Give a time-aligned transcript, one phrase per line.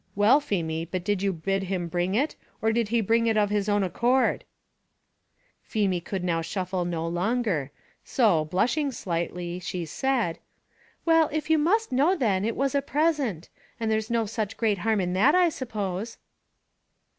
[0.15, 3.51] "Well, Feemy, but did you bid him bring it, or did he bring it of
[3.51, 4.45] his own accord?"
[5.61, 7.69] Feemy could now shuffle no longer,
[8.03, 10.39] so blushing slightly, she said,
[11.05, 14.79] "Well, if you must know then, it was a present; and there's no such great
[14.79, 16.17] harm in that, I suppose."